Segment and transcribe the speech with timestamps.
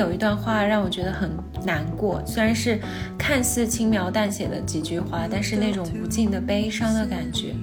[0.00, 1.30] 有一段话让我觉得很
[1.64, 2.80] 难过，虽然是
[3.18, 7.54] 看似轻描淡写的几句话，但是那种无尽的悲伤的感觉。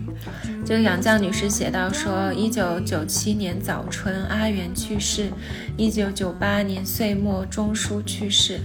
[0.63, 5.31] 就杨绛女士写到说，一九九七年早春，阿元去世；
[5.77, 8.59] 一九九八年岁末，钟书去世。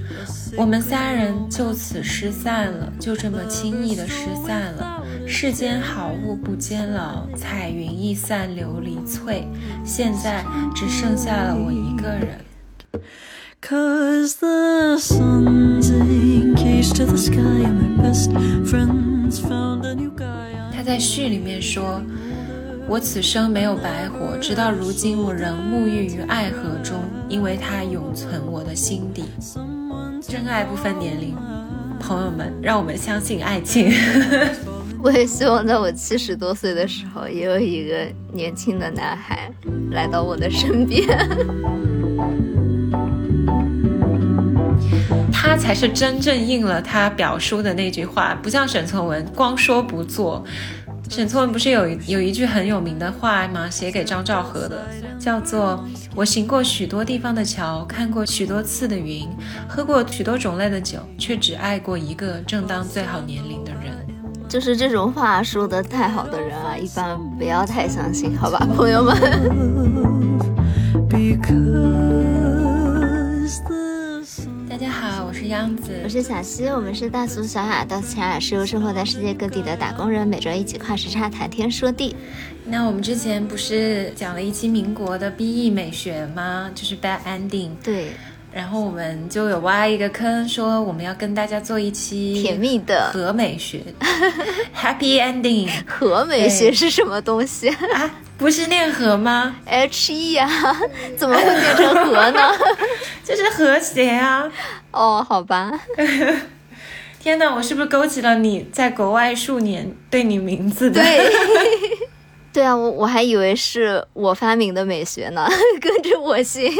[0.56, 5.02] 我们三人就此失散了，就这么轻易的失散了。
[5.26, 9.46] 世间好物不坚牢，彩云易散琉璃脆。
[9.84, 12.38] 现在只剩下了我一个人。
[13.64, 13.76] 他
[20.84, 22.02] 在序里面说
[22.88, 29.26] ：“我此生没有白活，直到如今我仍沐浴于爱河中，因为它永存我的心底。
[30.20, 31.36] 真爱不分年龄，
[32.00, 33.92] 朋友们，让我们相信爱情。
[35.00, 39.48] 我也希望在我七十多岁的时候，也有一个年轻的男孩
[39.92, 41.06] 来到我的身边。”
[45.32, 50.44] 他才是真正应了他表叔的那句话，不像沈从文光说不做。
[51.08, 53.68] 沈从文不是有有一句很有名的话吗？
[53.68, 54.86] 写给张兆和的，
[55.18, 55.84] 叫做
[56.16, 59.28] “我行过许多地方的桥，看过许多次的云，
[59.68, 63.92] 喝过许多种类的酒，却只爱过一个正当最好年龄的人。”
[64.48, 69.14] 就是这种话说的太好的人啊，一般不要太相信，好吧，朋友们。
[71.10, 71.18] 大
[75.52, 82.16] 家好，我是央子，我是小溪，我们是大俗小雅，到此小雅是由生活在世界各地的打工人，每周一起跨时差谈天说地。
[82.64, 86.70] 那我们之前不是讲了一期民国的 B E 美学吗？
[86.74, 87.72] 就是 Bad Ending。
[87.82, 88.12] 对。
[88.52, 93.80] 然后我们就有挖一个坑，说我们要跟大家做一期甜蜜的和美学，
[94.76, 95.70] Happy Ending。
[95.86, 98.10] 和美学是什么东西 啊？
[98.36, 100.48] 不是念和吗？H E 啊，
[101.16, 102.50] 怎么会变成和呢？
[103.24, 104.50] 就是和谐啊。
[104.90, 105.70] 哦，好吧。
[107.20, 111.00] 天哪，我是不是勾起了你在国外数年对你名字的？
[111.02, 111.30] 对。
[112.52, 115.48] 对啊，我我还以为是我发明的美学呢，
[115.80, 116.70] 跟着我姓。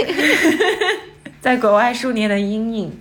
[1.41, 2.99] 在国外数年的阴影。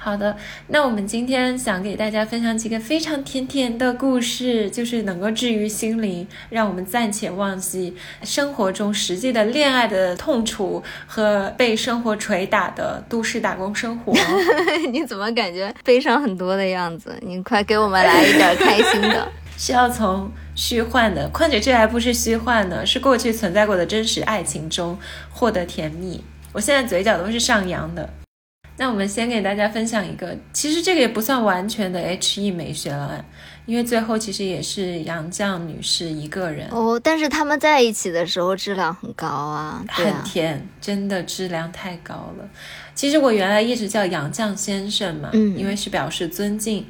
[0.00, 0.36] 好的，
[0.68, 14.12] 那我们今天想给大家分享几个非常甜甜的故事，就是能够治愈心灵，让我们暂且忘记生活中实际的恋爱的痛楚和被生活捶打的都市打工生活。
[14.92, 17.16] 你怎么感觉悲伤很多的样子？
[17.20, 19.28] 你快给我们来一点开心的。
[19.58, 24.96] 是要从虚幻的，况且这还不是虚幻的，是过去存在过的真实爱情中
[25.30, 26.22] 获得甜蜜。
[26.52, 28.08] 我现在嘴角都是上扬的。
[28.76, 33.24] 那我们先给大家分享一个，其实这个也不算完全的 H E 美学了，
[33.66, 37.00] 因为最后其实也是杨绛女士一个人哦。
[37.02, 42.48] 但是他们在一起的时候质量很高啊，很甜，真的质量太高了。
[42.94, 46.86] 其实我原来一直叫杨绛先生嘛，嗯，因为是表示尊敬。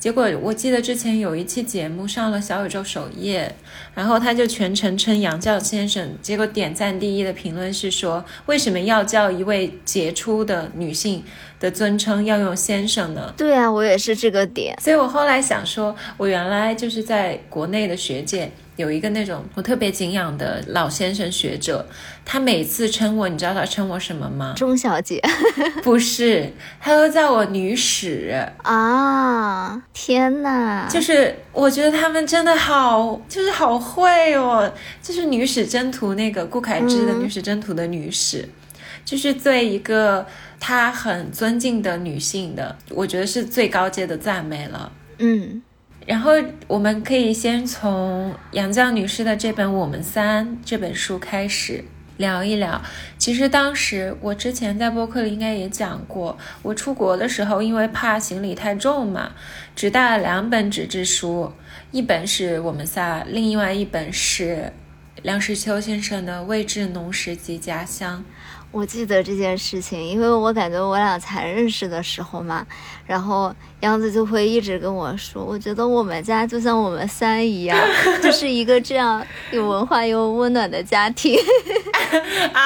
[0.00, 3.54] 结果我记得之前有一期节目上了小宇宙首页，
[3.94, 11.22] 然后他就全程称杨绛先生，结果点赞第一的评论是说，为什么要叫一位杰出的女性
[11.60, 13.32] 的尊称要用先生呢？
[13.36, 18.50] 对啊，我也是这个点，所以我后来想说，我原来就是在国内的学界。
[18.80, 21.86] 有一个那种我特别敬仰的老先生学者，
[22.24, 24.54] 他每次称我，你知道他称我什么吗？
[24.56, 25.22] 钟小姐，
[25.84, 29.80] 不是，他都叫我女史啊！
[29.92, 38.48] 天哪，就是我觉得他们真的好，就是好会哦，就是《女史箴图》那个顾恺之的《女史箴图》的女史，
[39.04, 40.26] 就是对一个
[40.58, 44.90] 他很尊敬的女性的，我觉得是最高阶的赞美了。
[45.18, 45.62] 嗯。
[46.10, 46.32] 然后
[46.66, 51.84] 我们可以先从杨绛女士的这本《我们三》这本书开始
[52.16, 52.82] 聊一聊。
[53.16, 59.30] 其实当时我之前在播客里应该也讲过，我出国的时候因为怕行李太重嘛，
[59.76, 61.52] 只带了两本纸质书，
[61.92, 64.72] 一本是我们仨，另外一本是
[65.22, 68.18] 梁实秋先生的《未至农时及家乡》。
[68.72, 72.64] 我记得这件事情，因为我感觉我俩才认识的时候嘛，
[73.04, 77.76] 然后杨子就会一直跟我说，我觉得我们家就像我们三一样，
[78.22, 81.36] 就是一个这样有文化又温暖的家庭。
[82.54, 82.60] 啊，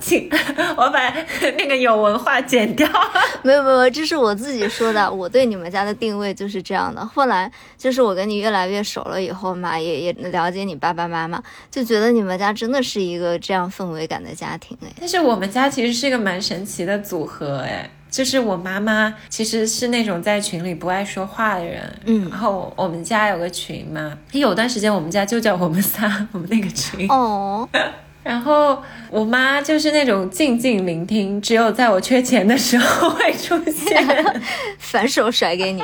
[0.00, 0.30] 请
[0.76, 1.12] 我把
[1.58, 2.88] 那个有文化剪掉。
[3.44, 7.04] 没有没有，这是我自己说的，我对你们家的定位就是这样的。
[7.04, 14.88] 后来就是我跟你越来越熟了以后嘛，也也了解你爸爸妈妈，就觉得你们家真的是一个这样氛围感的家庭哎。
[14.98, 15.50] 但是我们。
[15.50, 27.68] 家其实是一个蛮神奇的组合，哎，就是我妈妈其实是那种在群里不爱说话的人，嗯，然后我们家有个群嘛，有段时间我们家就叫我们仨，我们那个群，哦，
[28.22, 34.24] 然后我妈就是那种静静聆听，只有在我缺钱的时候会出现，
[34.78, 35.82] 反手甩给你，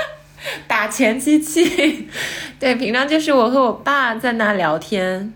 [0.66, 2.08] 打钱机器。
[2.58, 5.32] 对，平常就是我和我爸在那聊天。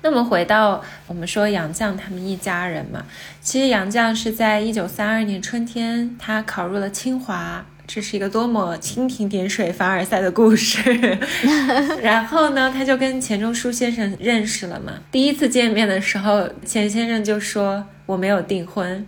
[0.00, 3.04] 那么回到我们说杨绛他们一家人嘛，
[3.40, 7.64] 其实杨绛是在一九三二年春天，他考入了清华。
[7.86, 11.18] 这是一个多么蜻蜓点水、凡尔赛的故事。
[12.02, 14.92] 然后呢，他就跟钱钟书先生认识了嘛。
[15.12, 19.06] 第一次见面的时候，钱先生就说我没有订婚，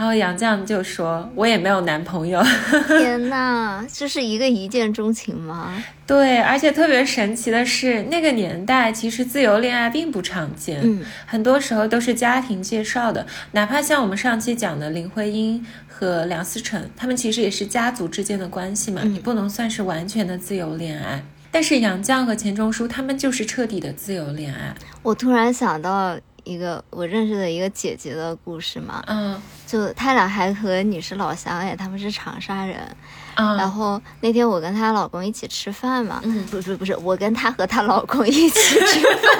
[0.00, 2.42] 然后杨绛就说我也没有男朋友。
[2.88, 5.84] 天哪，这是一个一见钟情吗？
[6.06, 15.62] 对，而且特别神奇的是，那个年代其实自由恋爱并不常见，嗯，很多时候都是家庭介绍的，哪怕像我们上期讲的林徽因。
[15.86, 21.22] 和梁思成，他们其实也是家族之间的关系嘛，你不能算是完全的自由恋爱。
[21.50, 24.74] 但是杨绛和钱钟书他们就是彻底的自由恋爱。
[25.02, 29.38] 我突然想到一个我认识的一个姐姐的故事嘛，嗯，
[29.70, 32.76] 就他俩还和你是老乡哎，他们是长沙人，
[33.36, 39.32] 嗯，然后那天我跟她老公一起吃饭嘛，嗯，不不不是，我跟她和她老公一起吃饭，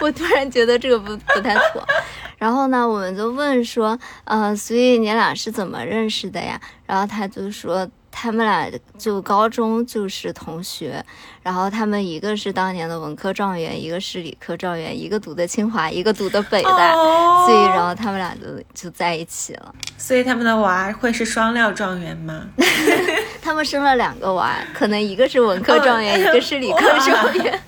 [0.00, 1.86] 我突然觉得这个不不太妥。
[2.38, 6.58] 然后呢，我们就问说，呃，所以你俩是怎么认识的呀？
[6.86, 11.04] 然后他就说，他们俩就高中就是同学，
[11.42, 19.74] 然后他们一个是当年的文科状元，一个是理科状元，一个读的清华，一个读的北大，所以然后他们俩就就在一起了。
[19.96, 22.46] 所以他们的娃会是双料状元吗？
[23.40, 27.60] 他们生了两个娃，可能一个是文科状元，一个是理科状元。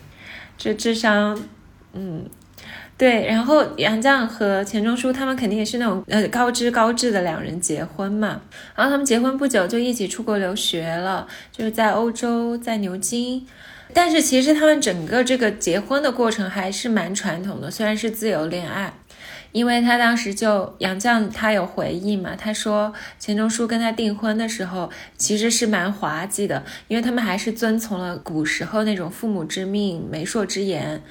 [0.58, 1.42] 这智商，
[1.94, 2.28] 嗯。
[3.04, 8.40] 对，然后杨绛和钱钟书他们肯定也是那种呃高知高智的两人结婚嘛，
[8.74, 13.46] 然后他们结婚不久就一起出国留学了，就是在欧洲，在牛津。
[13.92, 18.94] 但是其实他们整个这个结婚的过程还是蛮传统的，虽然是自由恋爱，
[19.52, 31.02] 因为他当时就杨绛他有回忆嘛，他说钱钟书跟他订婚的时候其实是蛮滑稽的，因为他们还是遵从了古时候那种父母之命媒妁之言。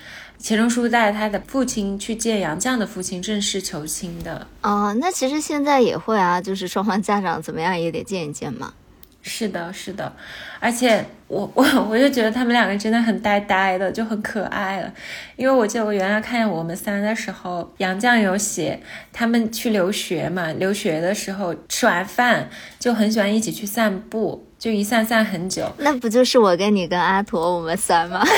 [0.43, 4.45] 钱钟书带他的父亲去见杨绛的父亲，正式求亲的。
[4.61, 8.73] 哦，那其实现在也会啊，就是双方家长怎么样也得见一见嘛。
[9.21, 10.11] 是的，是的，
[10.59, 14.93] 而且我我我就觉得他们两个真的很呆呆的，就很可爱了。
[15.37, 18.77] 因为我记得我原来看我们三的时候，杨绛有写
[19.13, 25.71] 他们去留学嘛，留学的时候吃完饭就很喜欢一起去散步，就一散散很久。
[25.77, 28.21] 那不就是我跟你跟阿驼我们三吗？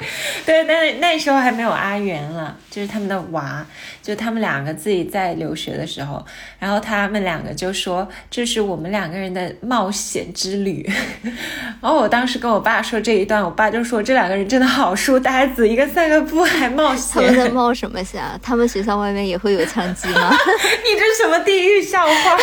[0.46, 3.64] 对，那那时候还没有阿元了，就是他们的娃，
[4.02, 6.24] 就他们两个自己在留学的时候，
[6.58, 10.88] 然后他们两个就说这是我们两个人的冒险之旅。
[11.80, 17.14] 然后我当时跟我爸说这一段，我爸就说这两个人真的好书呆子，一个散个步还冒险。
[17.14, 18.22] 他们在冒什么险？
[18.42, 20.30] 他们学校外面也会有枪击吗？
[20.32, 22.38] 你这什么地狱笑话？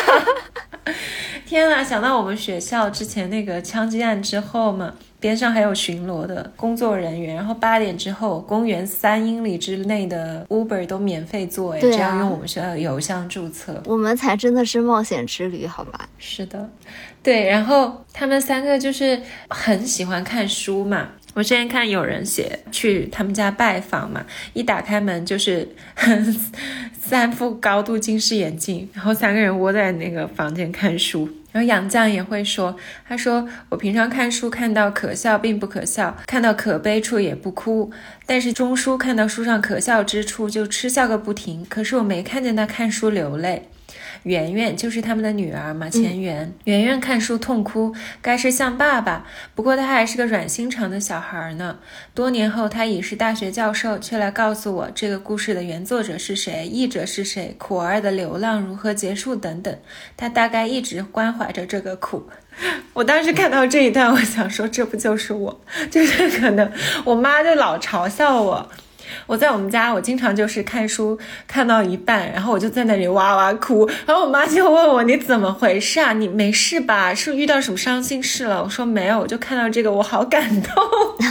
[1.45, 4.93] 天呐，想到我们学校之前那个枪击案之后嘛。
[5.19, 13.81] 边上还有巡逻的工作人员，然后八点之后，公园三英里之内的 Uber 都免费坐，哎，只要用我们学校的邮箱注册。
[13.85, 16.07] 我们才真的是冒险之旅，好吧？
[16.19, 16.69] 是的，
[17.23, 19.19] 对，然后他们三个就是
[19.49, 21.09] 很喜欢看书嘛。
[21.33, 25.67] 我之前看有人写去他们家拜访嘛，一打开门就是
[26.99, 31.29] 三副高度近视眼镜，然后三个人窝在那个房间看书。
[31.57, 32.75] 然后杨绛也会说
[33.09, 37.91] ：“他说我平常看书看到可笑并不可笑，看到可悲处也不哭，
[38.27, 41.65] 但是钟书看到书上可笑之处就嗤笑个不停。
[41.67, 43.69] 可是我没看见他看书流泪。”
[44.27, 46.53] 圆圆就是他们的女儿嘛，钱媛。
[46.65, 51.79] 圆圆看书痛哭，该是像爸爸，不过他还是个软心肠的小孩呢。
[52.13, 59.75] 多年后，他已是大学教授，却来告诉我这个故事的原作者是谁，译者是谁，苦儿的流浪如何结束等等。
[60.17, 62.29] 他大概一直关怀着这个苦。
[62.93, 65.61] 我当时看到这一段，我想说，这不就是我？
[65.89, 66.71] 就是可能
[67.05, 68.69] 我妈就老嘲笑我。
[69.25, 76.13] 我在我们家，我经常就是看书看到一半，然后我就在那里哇哇哭，然后我妈就问我你怎么回事啊？
[76.13, 77.13] 你没事吧？
[77.13, 78.63] 是遇到什么伤心事了？
[78.63, 80.73] 我说没有，我就看到这个我好感动。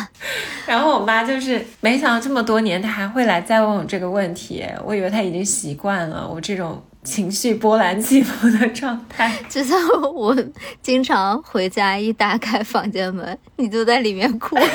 [0.66, 9.78] 然后我妈就是没想到这么多年她还会来再问我这个问题，我以为她已经习惯了我这种情绪波澜起伏的状态， 就像
[10.12, 10.36] 我
[10.82, 14.56] 经常回家一打开房间门，你就在里面哭。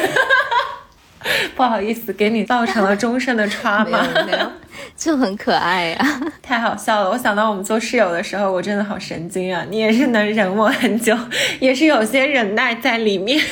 [1.56, 4.06] 不好意思，给你造成了终身的创吗？
[4.26, 4.52] 没有，
[4.96, 7.10] 就很可爱呀，太好笑了。
[7.10, 9.66] 我想到我们做室友的时候，我真的好神经啊！
[9.70, 11.18] 你也是能忍我很久，
[11.60, 13.40] 也是有些忍耐在里面。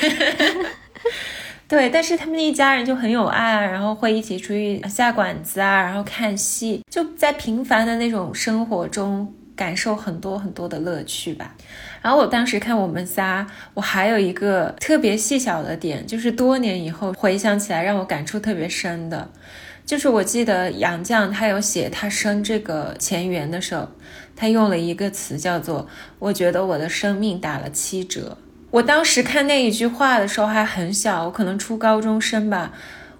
[1.67, 11.53] 对，但是他们一家人就很有爱啊，然后会一起出去下馆子啊，然后看戏，就在平凡的那种生活中感受很多很多的乐趣吧。
[12.01, 19.29] 然后我当时看我们仨，我还有一个特别细小的点，就是多年以后回想起来让我感触特别深的，
[19.86, 23.89] 就是我记得杨绛他有写他生这个前缘的时候，
[24.36, 25.88] 他用了一个词叫做
[26.20, 28.38] “我觉得我的生命打了七折”。
[28.72, 32.72] 我当时看那一句话的时候还很小，我可能初高中生吧，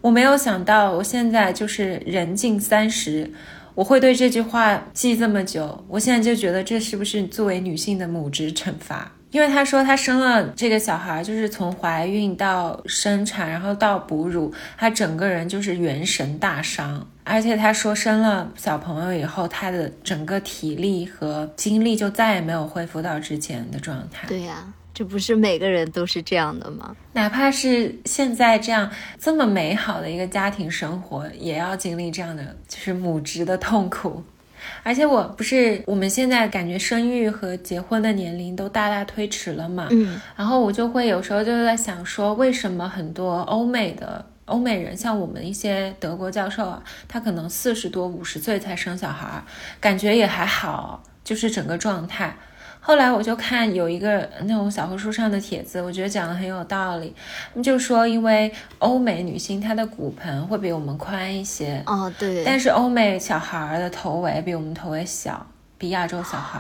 [0.02, 3.32] 我没有想到我现在就是人近三十。
[3.80, 9.10] 我会对这句话记这么久，我现在就觉得这是不是作为女性的母职惩罚？
[9.32, 17.08] 因为他说他生了这个小孩，就是从怀孕到生产，然后到哺乳，他整个人就是元神大伤。
[17.24, 24.28] 而且他说生了小朋友以后，他的整个体力和精力就再也没有恢复到之前的状态。
[24.28, 24.74] 对呀。
[25.00, 26.94] 这不是每个人都是这样的吗？
[27.14, 34.22] 哪怕是现在这样这么美好的一个家庭生活，也要经历这样的就是母职的痛苦。
[34.84, 39.88] 而且我不是我们现在感觉生育和结婚的年龄都大大推迟了嘛？
[39.90, 49.42] 嗯，然后我就会有时候就在想说，为什么很多欧美的欧美人，像我们一些德国教授啊，他可能四十多五十岁才生小孩，
[49.80, 52.36] 感觉也还好，就是整个状态。
[52.90, 57.14] 后来我就看有一个那种小红书上的帖子，我觉得讲的很有道理。
[57.62, 65.46] 就说因为欧美女性她的骨盆会比我们宽一些，哦对，但是欧美小孩的头围比我们头围小，
[65.78, 66.60] 比亚洲小孩。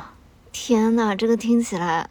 [0.51, 2.07] 天哪，这个听起来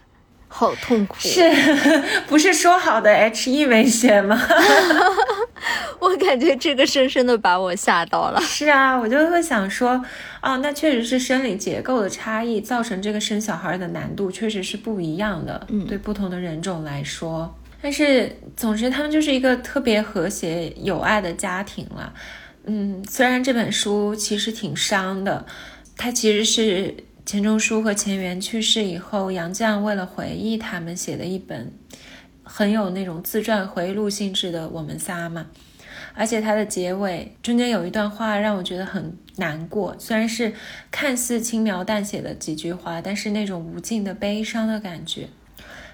[0.48, 1.16] 好痛苦。
[1.20, 1.42] 是
[2.26, 4.40] 不是说好的 H E 美学吗？
[6.00, 8.40] 我感觉这个深深的把我吓到了。
[8.40, 10.02] 是啊，我就会想说，
[10.40, 17.54] 哦，那确实是生理结构的差异造成这个生小孩的难度确实是不一样的，嗯，对不同的人种来说。
[17.80, 22.12] 但是，总之他们就是一个特别和谐有爱的家庭了。
[22.66, 25.44] 嗯，虽然这本书其实挺伤的，
[25.96, 26.94] 它其实是
[27.28, 31.70] 钱钟书和钱媛去世以后，杨绛为了回忆他们写的一本
[32.42, 35.48] 很有那种自传回忆录性质的《我们仨》嘛。
[36.14, 40.54] 而且它的结尾中间有一段话让我觉得很难过，虽然是
[40.90, 45.28] 看似轻描淡写的几句话，但是那种无尽的悲伤的感觉。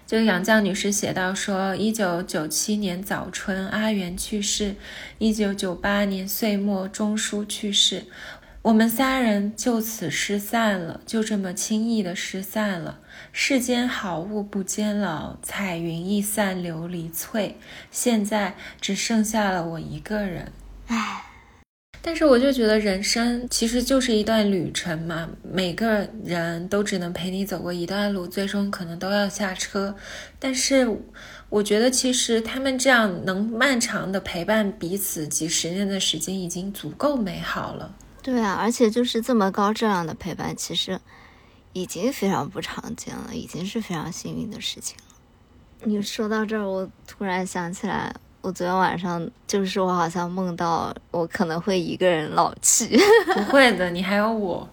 [0.06, 4.76] 就杨绛女士写到说，一九九七年早春，阿元去世；
[5.18, 8.04] 一九九八年岁末，钟书去世。
[8.64, 12.98] 我们仨人就此失散了，就这么轻易的失散了。
[13.30, 17.58] 世间好物不坚牢，彩云易散琉璃脆。
[17.90, 20.50] 现在只剩下了我一个人，
[20.86, 21.26] 唉。
[22.00, 29.94] 但是我就觉得人生其实就是一段旅程嘛，每个人都只能陪你走过一段路，最终可能都要下车。
[30.38, 30.88] 但是
[31.50, 37.94] 我觉得，其实他们这样能漫长的陪伴彼此几十年的时间，已经足够美好了。
[38.24, 40.98] 对啊，而且就是这么高质量的陪伴，其实
[41.74, 45.14] 已经非常不常见了，已经是非常幸运的事情了。
[45.82, 52.98] 你说到这儿，我突然想起来，我昨天晚上就是我好像梦到我可能会一个人老去。
[53.34, 54.66] 不会的，你还有我。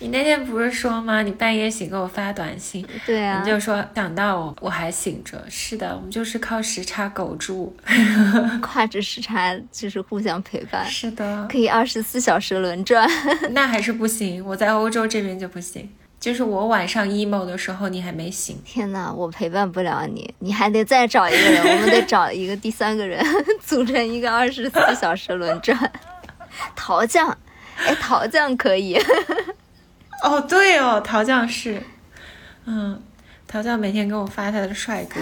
[0.00, 1.22] 你那天不是说吗？
[1.22, 5.42] 你半夜醒给我发短信，对啊，你就说想到我我还醒着。
[5.48, 7.74] 是的，我们就是靠时差苟住，
[8.60, 10.84] 跨着时差就是互相陪伴。
[10.86, 13.08] 是的，可以二十四小时轮转。
[13.52, 15.88] 那还是不行，我在欧洲这边就不行。
[16.20, 18.58] 就是我晚上 emo 的时候，你还没醒。
[18.64, 23.22] 天呐，我陪伴不了你，你还得再找一个人，我们得找一个第三个人，
[23.62, 25.78] 组成一个二十四小时轮转。
[26.74, 27.36] 陶酱，
[27.76, 28.98] 哎，陶酱可以。
[30.24, 31.82] 哦，对哦，陶匠是，
[32.64, 32.98] 嗯，
[33.46, 35.20] 陶匠每天给我发他的帅哥，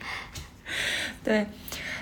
[1.22, 1.46] 对，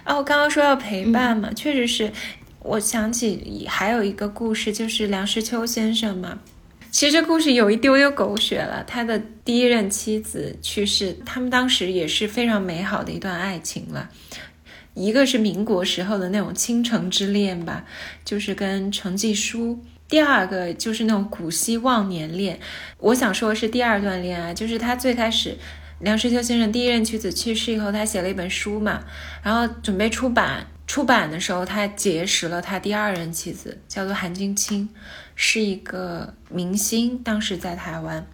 [0.05, 2.13] 哦，我刚刚说要陪伴嘛，确实是，
[2.61, 6.39] 我想起还有一个故事，就是梁实秋先生嘛，
[6.93, 14.09] 其实故事有一丢丢狗血了，他的第一任妻子去世，他们当时也是非常美好的一段爱情了，
[14.95, 17.85] 一个是民国时候的那种倾城之恋吧，
[18.25, 19.83] 就是跟程继书。
[20.13, 22.61] 第二个就是那种古稀忘年恋，
[22.99, 25.57] 我想说的是第二段恋爱，就是他最开始，
[26.01, 29.05] 梁实秋先生第一任妻子去世以后，他写了一本书嘛，
[29.43, 34.87] 然后准备出版，出版的时候他结识了他第二任妻子，叫做韩晶清，
[35.35, 38.27] 是一个明星，当时在台湾，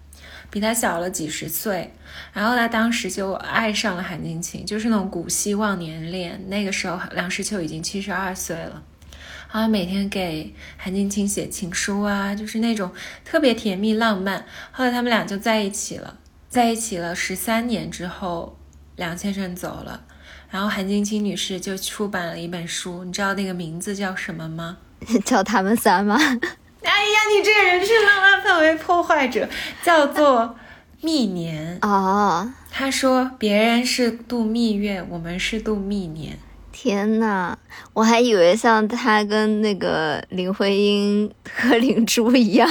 [0.50, 1.94] 比他小了几十岁，
[2.32, 8.82] 然后他当时就爱上了韩晶清，就是那种古稀忘年恋，那个时候梁实秋已经七十二岁了。
[9.50, 12.92] 好每天给韩晶清写情书啊，就是那种
[13.24, 14.44] 特别甜蜜浪漫。
[14.70, 16.18] 后来他们俩就在一起了，
[16.50, 18.58] 在一起了十三年之后，
[18.96, 20.02] 梁先生走了，
[20.50, 24.76] 然后韩晶晶女士就出版了一本书，你知道那个名字叫什么吗？
[25.24, 26.16] 叫他们仨吗？
[26.18, 29.48] 哎呀，你这个人是浪漫氛围破坏者，
[29.82, 30.56] 叫做
[31.00, 31.78] 蜜年。
[31.82, 36.38] 哦，他说别人是度蜜月，我们是度蜜年。
[36.80, 37.58] 天呐，
[37.92, 42.68] 我还以为像他跟那个林徽因和灵珠一样。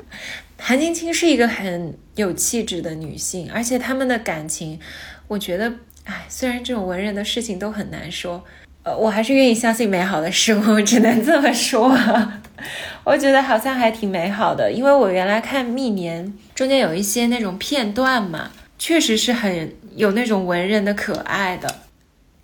[0.60, 4.78] 韩晶清是一个很有气质的女性，而且他们的感情，
[5.26, 5.72] 我觉得，
[6.04, 8.44] 哎，虽然这种文人的事情都很难说，
[8.82, 11.96] 呃，我还是愿意相信美好的事物，只能这么说。
[13.04, 21.74] 我觉得好像还挺美好的，因为我原来看《蜜年》中间有一些那种片段嘛，确实是很有那种文人的可爱的。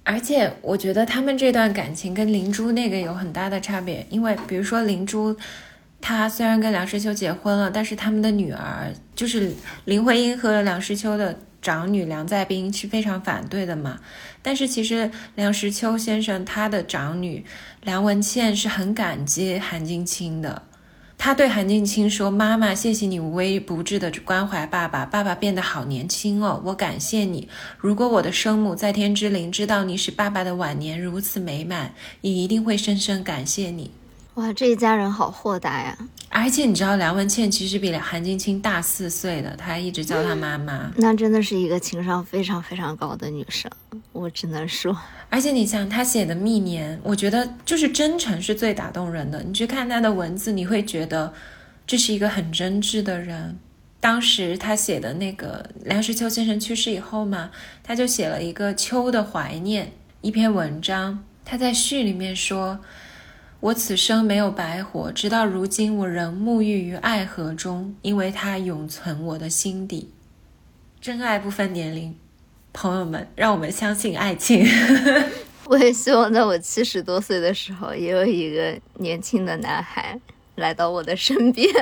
[0.04, 5.36] 而且我觉得他们这段感情跟灵珠那个有很大的差别，因为比如说灵珠，
[6.00, 9.52] 她虽然跟梁实秋结婚了，但是他们的女儿就是
[9.84, 14.00] 林徽因和梁实秋的长女梁再冰是非常反对的嘛。
[14.42, 17.44] 但是其实梁实秋先生他的长女
[17.82, 20.62] 梁文倩是很感激韩晶清的。
[21.24, 25.06] 他对韩静清说：“妈妈，谢谢你无微不至的关怀爸爸。
[25.06, 27.48] 爸爸变得好年轻哦，我感谢你。
[27.78, 33.92] 如果我的生母在天之灵知道你使爸爸的晚年如此美满，也一定会深深感谢你。”
[34.34, 35.96] 哇，这一家人好豁达呀！
[36.30, 40.90] 而且你知道，梁文倩其实比韩晶清大四岁的，她一直叫她妈妈。
[40.96, 43.70] 那真的是一个情商非常非常高的女生，
[44.12, 44.96] 我只能说。
[45.28, 49.42] 而且你想，她写的《密年》，我觉得就是真诚是最打动人的。
[49.42, 51.30] 你去看她的文字，你会觉得
[51.86, 53.58] 这是一个很真挚的人。
[54.00, 57.50] 当时他写的那个梁实秋先生去世以后嘛，
[57.84, 61.22] 他就写了一个秋的怀念一篇文章。
[61.44, 62.80] 他在序里面说。
[63.62, 70.10] 我此生没有白活，直到如今，我仍沐浴于爱河中，因为它永存我的心底。
[71.00, 72.12] 真爱不分年龄，
[72.72, 74.66] 朋友们，让我们相信爱情。
[75.66, 80.18] 我也希望在我七十多岁的时候，也有一个年轻的男孩
[80.56, 81.72] 来到我的身边。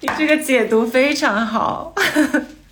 [0.00, 1.94] 你这个解读非常好。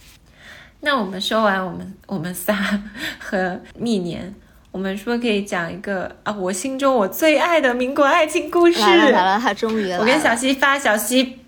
[0.80, 2.82] 那我们说完我们我们仨
[3.18, 4.34] 和蜜年。
[4.78, 8.78] 我们是不是可以讲一个啊，我心中我最爱的民国爱情故事。
[8.78, 10.00] 来了来了，他终于来了。
[10.00, 11.40] 我跟小西发，小西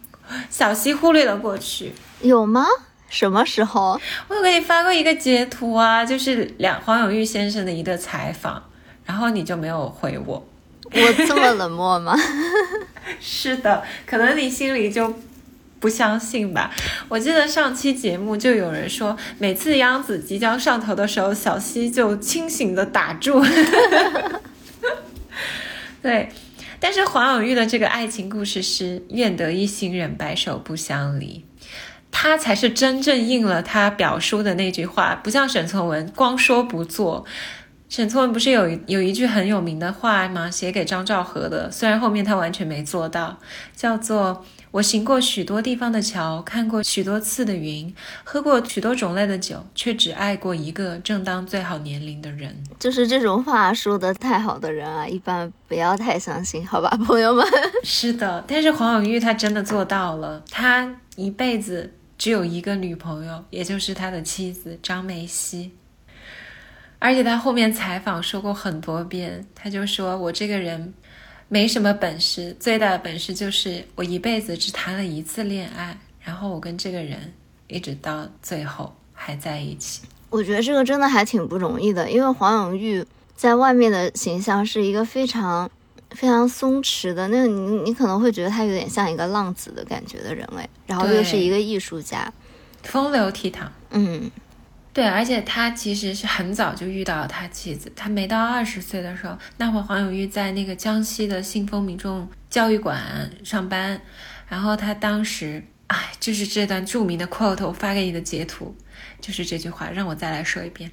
[0.48, 1.92] 小西忽略了过去。
[2.22, 2.66] 有吗？
[3.08, 4.00] 什么时候？
[4.26, 8.60] 我有给你发过一个截图啊，就是两黄永玉先生的一个采访，
[9.04, 10.44] 然后你就没有回我。
[10.92, 12.16] 我这么冷漠吗？
[13.20, 15.14] 是的，可能你心里就。
[15.80, 16.70] 不相信吧？
[17.08, 23.42] 我记得上期节目就有人说，每次央子即将上头的时候，小西就清醒的打住。
[26.02, 26.28] 对，
[26.78, 31.44] 但是黄永玉的这个爱情故事是“愿得一心人，白首不相离”，
[32.12, 37.24] 他才是真正应了他表叔的那句话，不像沈从文光说不做。
[37.88, 40.50] 沈从文不是有有一句很有名的话吗？
[40.50, 43.38] 写给张兆和的，虽然后面他完全没做到，
[43.74, 44.44] 叫做。
[44.72, 52.56] 我行过许多地方的桥，看过许多次的云，喝过许多种类的酒，却只爱过一个正当最好年龄的人。
[52.78, 57.44] 就是这种话说的太好的人啊，一般不要太相信，好吧，朋友们。
[57.82, 65.72] 是的，但是黄永玉他真的做到了，他一辈子只有一个女朋友，也就是他的妻子张梅溪。
[67.00, 70.94] 而且他后面采访说过很多遍，他就说我这个人。
[71.52, 77.34] 没什么本事，最大的本事就是我一辈子只谈了一次恋爱，然后我跟这个人
[77.66, 80.02] 一直到最后还在一起。
[80.30, 85.68] 我觉得这个真的还挺不容易的，因为黄永玉在外面的形象是一个非常
[86.10, 92.32] 非常松弛的，那你你可能会觉得他有点像一个浪子的感觉的人类，然后又是一个艺术家，
[92.84, 94.30] 风流倜傥，嗯。
[94.92, 97.90] 对，而且他其实是很早就遇到了他妻子。
[97.94, 104.00] 他没到二十岁的时候，那会儿黄永玉在那个江西的信丰民众教育馆上班，
[104.48, 108.74] 然后他当时，哎，就是这段著名的 quote，我发给你的截图，
[109.20, 110.90] 就是这句话，让我再来说一遍：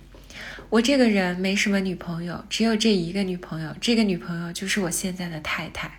[0.69, 5.89] 我这个人没什么女朋友，只有这一个女朋友，这个女朋友就是我现在的太太。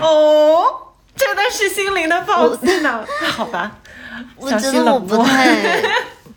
[0.00, 0.64] 哦，
[1.14, 3.06] 真的是心灵的放肆呢？
[3.30, 3.78] 好吧，
[4.34, 5.80] 我觉得我不太。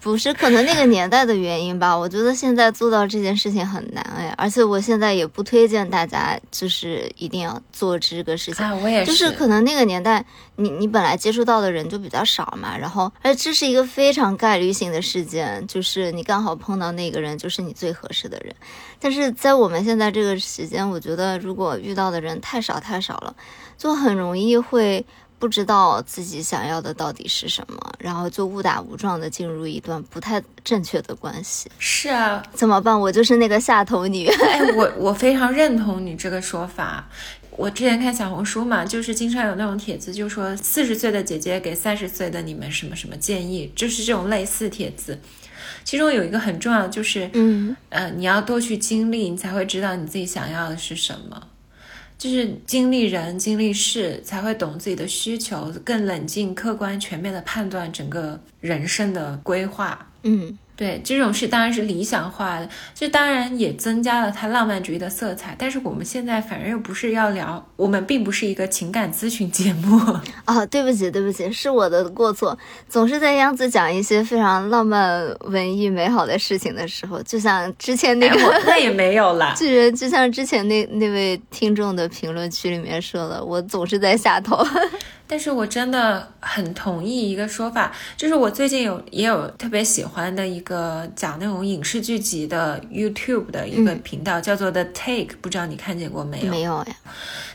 [0.03, 1.97] 不是，可能那个年代的原因吧。
[1.97, 8.65] 我觉得现在做到这件事情很难哎，而且我现在也不推荐大家，就是一定要做这个事情。
[8.65, 9.11] 啊，我也是。
[9.11, 10.23] 就是可能那个年代，
[10.57, 18.53] 你你本来接触到的人就比较少嘛，然后，而这是一个非常概率性的事件，就是你刚好碰到那个人，就是你最合适的人。
[18.99, 23.33] 但是在我们现在这个时间，我觉得如果遇到的人太少太少了，
[23.77, 25.05] 就很容易会。
[25.43, 31.69] 不知道自己想要的到底是什么，然后就误打误撞的进入一段不太正确的关系。
[31.77, 32.97] 是啊，怎么办？
[32.97, 34.25] 我就是那个下头女。
[34.25, 37.10] 哎，我我非常认同你这个说法。
[37.58, 45.19] 我之前看小红书嘛，就是经常有那种帖子，就说四十岁的姐姐给三十岁的你们什么什么建议，就是这种类似帖子。
[45.84, 51.49] 其中有一个很重要就是，嗯，呃，你要多去经历，你才会知道你自己想要的是什么。
[52.23, 60.09] 就是经历人、经历事，才会懂自己的需求，更冷静、客观、全面的判断整个人生的规划。
[60.23, 60.57] 嗯。
[60.75, 65.55] 对这种事当然是理想化的，这当然也增加了它浪漫主义的色彩。
[65.57, 70.01] 但是我们现在反正又不是要聊，我们并不是一个情感咨询节目
[70.45, 70.65] 啊。
[70.65, 72.57] 对不起，对不起，是我的过错。
[72.89, 79.53] 总是在央子讲一些非常浪漫、文艺、美好的事情的时候，就像之前那个，那也没有啦。
[79.55, 84.57] 就是就像之前那那位听众的评论区里面说的，我总是在下头。
[85.33, 96.51] 但是我真的很同意一个说法，就是我最近有也有特别喜欢的一个讲那种影视剧集的 YouTube 的一个频道，叫做 The Take，不知道你看见过没有？
[96.51, 96.95] 没有呀。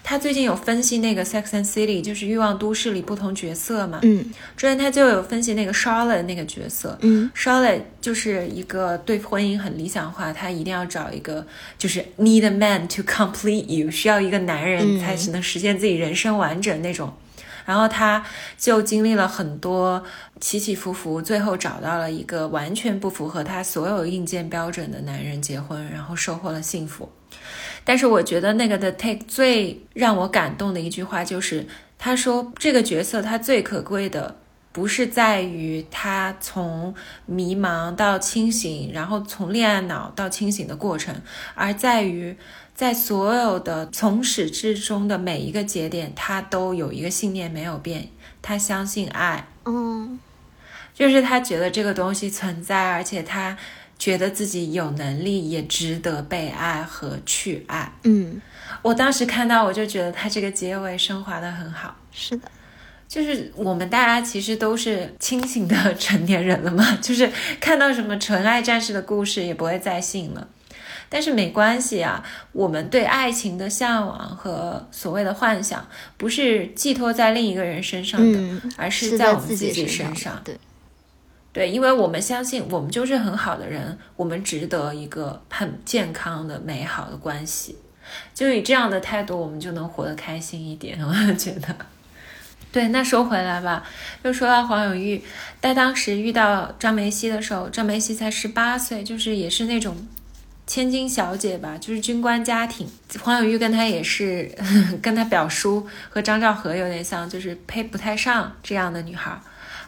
[0.03, 4.01] 他最近有分析那个 Sex and City，就是欲望都市里不同角色嘛。
[4.03, 4.25] 嗯。
[4.57, 6.99] 之前他就有分析那个 Charlotte 那个角色。
[7.03, 7.31] 嗯。
[7.37, 11.47] Charlotte 就是一个对婚姻很理想化，她一定要找一个
[11.79, 17.15] 就是 need a man to complete you，需要一个男人才能实现自己人生完整那种。
[17.69, 18.25] 然后他
[18.57, 20.03] 就经历了很多
[20.41, 27.07] 起起伏伏，最后找到了一个完全不符合他所有硬件标准的男人结婚，然后收获了幸福。
[27.85, 31.67] 但是我觉得那个的 take 最让我感动的一句话就是，
[31.99, 34.35] 他说这个角色他最可贵的
[34.73, 36.95] 不是在于他从
[37.27, 41.15] 迷茫到清醒，然后从恋爱脑到清醒的过程，
[41.55, 42.35] 而在于。
[42.79, 48.07] 在所有的从始至终的每一个节点，他都有一个信念没有变，
[48.41, 50.21] 他相信爱，嗯，
[50.95, 53.59] 就是他觉得这个东西存在，而且他
[53.99, 57.93] 觉得自己有能力，也值得被爱和去爱。
[58.05, 58.41] 嗯，
[58.83, 61.97] 我当时看到，我就觉得他这个结尾升华的很好。
[62.13, 62.49] 是的，
[63.09, 70.47] 就是我们大家其实都是清醒的 成年人了嘛，就是看到什么纯爱战士的故事也不会再信了。
[71.11, 75.87] 但是没关系啊，我们对爱情的向往和所谓的幻想，
[76.19, 80.39] 不是寄托在另一个人身上的，而是在我们自己身上。
[80.45, 80.59] 对，
[81.51, 87.79] 对，因为我们相信，我们就是很好的人，我们值得一个很健康的、美好的关系。
[88.35, 90.99] 就以这样的态度，我们就能活得开心一点。
[91.01, 91.75] 我觉得，
[92.71, 92.89] 对。
[92.89, 93.83] 那说回来吧，
[94.23, 95.23] 又说到黄永玉，
[95.61, 99.97] 在当时遇到张梅西的时候，张梅西才十八岁，就是也是那种。
[100.69, 102.87] 千金小姐吧，就是军官家庭。
[103.21, 104.49] 黄永玉跟她也是，
[105.03, 109.37] 跟她表叔和张兆和有点像，就是配不太上这样的女孩。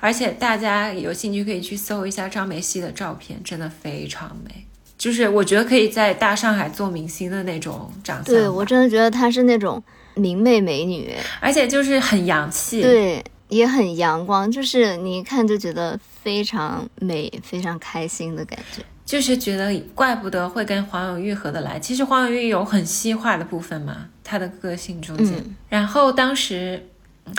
[0.00, 4.66] 而且大家有兴趣可以去搜一下张梅西的照片，真的非常美。
[4.96, 8.24] 就是我觉得可以在大上海做明星的那种长相。
[8.24, 9.82] 对我真的觉得她是那种
[10.14, 18.82] 明媚美女，而且就是很洋气，对，也很阳光，就是你一看就觉得非常美，非常开心的感觉。
[19.04, 21.78] 就是觉得怪不得会跟黄永玉合得来。
[21.80, 25.44] 其实黄永玉有很西化的部分嘛，他的个性中间。
[25.68, 26.86] 然后当时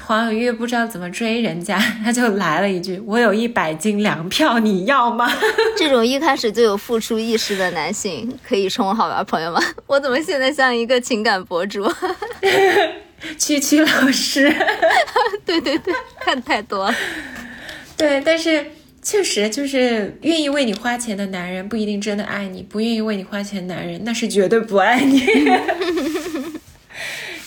[0.03, 5.31] 黄永玉不知道怎么追人家，他就来了一句：“我有一百斤粮票，你要吗？”
[5.77, 9.63] 这种一开始就有付出意识的男性可以冲好吧，朋友们？
[9.87, 11.89] 我怎么现在像一个情感博主？
[13.37, 14.53] 区区老师，
[15.45, 16.95] 对对对，看太多了。
[17.97, 18.65] 对，但是。
[19.03, 25.25] 确实，就是愿意为你花钱的男人不一定真的爱你，不愿意为你花钱的男人那是绝对不爱你。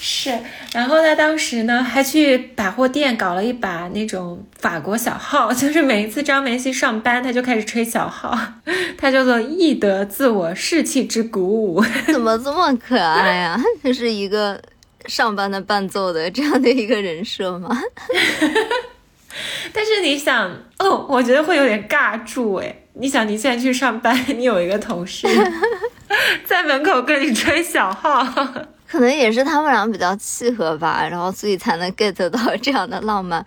[0.00, 0.36] 是，
[0.74, 8.36] 然后他当时呢还去百货店搞了一把那种法国小号，就是每一次张梅西上班，他就开始吹小号，
[8.98, 11.80] 他叫做易得自我士气之鼓舞。
[12.08, 13.56] 怎么这么可爱啊？
[13.84, 14.60] 就是一个
[15.06, 17.70] 上班的伴奏的这样的一个人设吗？
[19.72, 22.80] 但是你想哦，我觉得会有点尬住哎。
[22.96, 25.26] 你想你现在去上班， 你有一个同事
[26.46, 28.24] 在门口跟你吹小号，
[28.88, 33.44] 可能也是他们俩比较契合吧，然后所以才能 get 到这样的浪漫。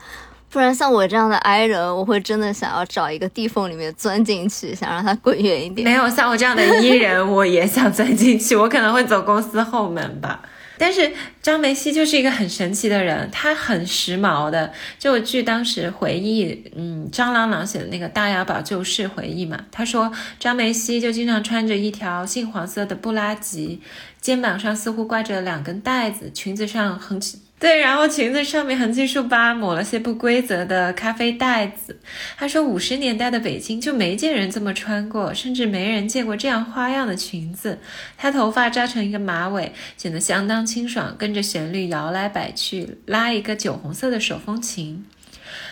[0.50, 5.84] 不然像我这样的 I 人，我会真的想要找一个地缝里面钻进去，想让他滚远一点。
[5.84, 10.42] 没有像我这样的 E 人，我也想钻进去，我可能会走公司后门吧。
[10.80, 14.72] 但是张梅西就是一个很神奇的人，他很时髦的。
[15.00, 23.82] 就据当时回忆，嗯，张朗朗写的那个《大雅宝旧事回忆》嘛，他说张梅西就经常穿着一条杏黄色的布拉吉，
[24.22, 32.00] 肩膀上似乎挂着两根带子，裙子上横起对，然后裙子上面横七竖八抹了些不规则的咖啡带子。
[32.38, 37.80] 他说，五十年代的北京就没见人这么穿过，甚至没人见过这样花样的裙子。
[38.16, 45.04] 他头发扎成一个马尾，显得相当清爽，跟着旋律摇来摆去，拉一个酒红色的手风琴。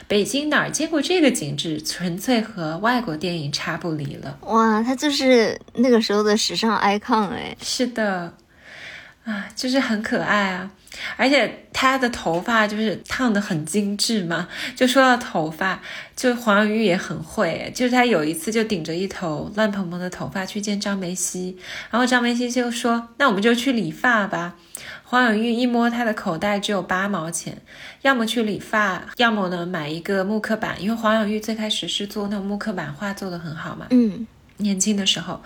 [0.08, 1.80] 北京哪儿见过这个景致？
[1.80, 4.40] 纯粹和外国电影差不离了。
[4.42, 7.56] 哇，他就是那个时候的时尚 icon 哎。
[7.62, 8.34] 是的，
[9.26, 10.72] 啊，就是很可爱啊。
[11.18, 14.48] 而且她的头发就是烫的很精致嘛。
[14.76, 15.82] 就说到头发，
[16.16, 17.72] 就黄永玉也很会。
[17.76, 21.58] 就是他有一次就顶着一头乱蓬蓬的头发去见张梅西，
[21.90, 24.56] 然后张梅西就说：“那我们就去理发吧。”
[25.08, 27.62] 黄永玉一摸他的口袋，只有八毛钱，
[28.02, 30.82] 要么去理发，要么呢买一个木刻板。
[30.82, 33.88] 因为黄永玉最开始是做那种木刻板画，做的很好嘛。
[33.92, 34.26] 嗯。
[34.58, 35.42] 年轻的时候，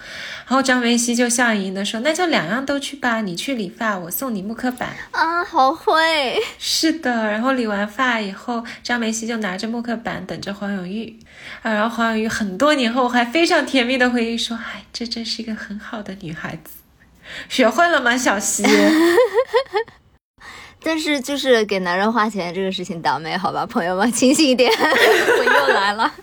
[0.48, 6.40] 然后张梅西就笑盈盈的说：“那就两样都去吧，你去理发，我送你木刻板。”啊，好会！
[6.60, 11.18] 是的，然后理完发以后，张梅西就拿着木刻板等着黄永玉。
[11.64, 16.72] 啊，然后黄永玉很多年后还非常甜蜜的回忆说：“哎，这真是一个很好的女孩子，
[17.50, 18.64] 学会了吗，小西？”
[20.82, 26.14] 但是就是给男人花钱这个事情倒霉，好吧，朋友们，清醒一点， 我又来了。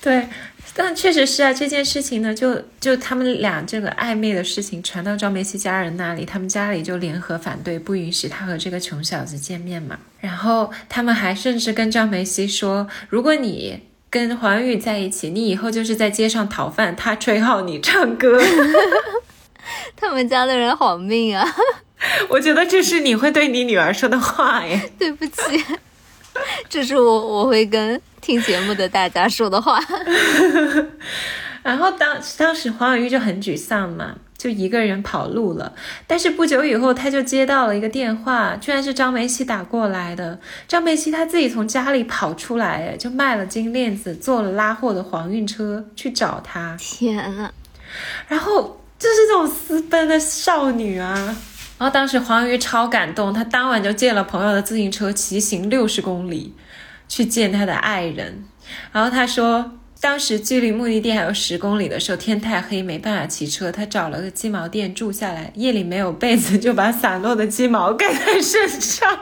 [0.00, 0.26] 对。
[0.74, 9.98] 但确实是啊，这件事情呢，就就他们俩这个暧昧的事情传到张梅西家人那里，他们家里就联合反对，不允许他和这个穷小子见面嘛。
[10.20, 18.40] 然后他们还甚至跟张梅西说，如果你跟黄宇在一起，你以后就是在街上讨饭，他吹号你唱歌。
[19.96, 21.46] 他们家的人好命啊！
[22.30, 24.90] 我觉得这是你会对你女儿说的话耶。
[24.98, 25.64] 对不起，
[26.68, 28.00] 这是我我会跟。
[28.20, 29.80] 听节目的大家说的话，
[31.64, 35.72] 然后当当时黄小玉就很沮丧嘛，就一个人跑路了。
[36.06, 40.38] 但是不久以后，他就接到了一个电话，居然是张梅西打过来的。
[40.68, 46.76] 张梅西他自己从家里跑出来，就卖了金链子，坐了拉货的黄运车去找他。
[46.78, 47.50] 天啊，
[48.28, 51.34] 然后就是这种私奔的少女啊！
[51.80, 56.54] 然后当时黄鱼超感动，他当晚就借了朋友的自行车，骑行六十公里。
[57.12, 58.44] 去见他的爱人，
[58.92, 69.18] 然后他说，当时距离目的地还有十公里的时候，天太黑，没办法骑车，他找了个鸡毛店住下来，夜里没有被子，就把散落的鸡毛盖在身上。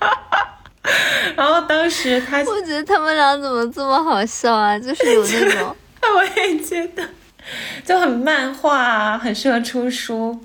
[1.36, 4.78] 然后当时他，我觉得他们俩怎么这么好笑啊？
[4.78, 5.76] 就是有那种，
[6.16, 7.06] 我也觉得，
[7.84, 10.40] 就很漫画，很适合出书。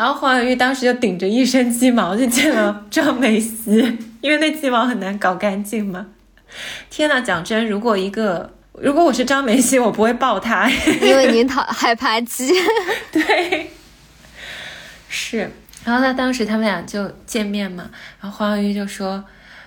[0.00, 6.06] 然后黄小玉当时就顶着一身鸡毛就见了张美熙， 因为那鸡毛很难搞干净嘛。
[6.88, 10.66] 天呐，讲真，如果一个如果我是张梅西，我不会抱他，
[11.02, 12.50] 因为您讨害怕鸡。
[13.12, 13.70] 对，
[15.10, 15.50] 是。
[15.84, 17.90] 然后他当时他们俩就见面嘛，
[18.22, 19.22] 然后黄小玉就说：“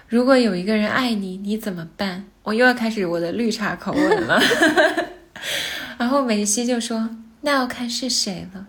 [0.10, 4.42] 如果有一个人爱你，你怎么办？”我又要开始我的绿茶口吻了。
[6.00, 8.66] 然后梅西就说：“那要看是谁了。”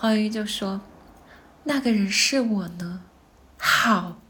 [0.00, 0.80] 黄玉就说
[1.64, 3.00] ：“那个人是我呢。”
[3.58, 4.20] 好，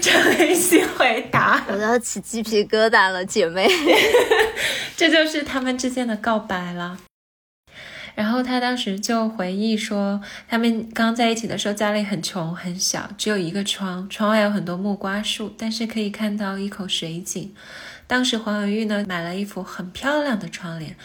[0.00, 3.68] 张梅西回答：“我都要起鸡皮疙瘩了，姐妹。
[4.96, 6.98] ”这就是他们之间的告白了。
[8.14, 17.54] 然后他当时就回忆说，他们刚在一起的时候，家里很穷很小，只有一个窗，窗外有很多木瓜树，但是可以看到一口水井。
[18.06, 20.96] 当时黄永玉呢买了一幅很漂亮的窗帘，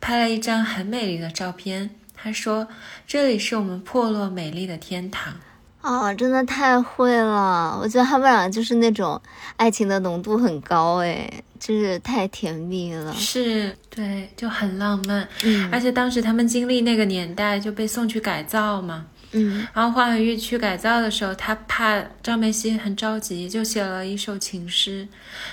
[0.00, 1.90] 拍了一张很美丽的照片。
[2.14, 2.68] 他说
[3.12, 5.34] ：“这里是我们破落美丽的天堂。”
[5.82, 7.78] 哦，真的太会了！
[7.78, 9.20] 我觉得他们俩就是那种
[9.58, 13.12] 爱情的浓度很高，哎，就是太甜蜜了。
[13.12, 15.28] 是，对，就很浪漫。
[15.42, 19.04] 嗯，而且当时他们经历那个年代，就被送去改造嘛。
[19.32, 25.06] 嗯，然后黄永玉去改造的时候，他怕张梅西很着急，就写了一首情诗，